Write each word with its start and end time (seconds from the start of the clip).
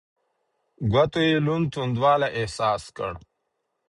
ګوتو 0.91 1.19
يې 1.27 1.35
لوند 1.45 1.65
تودوالی 1.73 2.29
احساس 2.39 2.83
کړ. 2.97 3.13